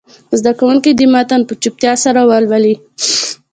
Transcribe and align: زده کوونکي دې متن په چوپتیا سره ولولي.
زده 0.39 0.51
کوونکي 0.59 0.91
دې 0.93 1.05
متن 1.13 1.41
په 1.47 1.53
چوپتیا 1.61 1.93
سره 2.03 2.21
ولولي. 2.29 2.75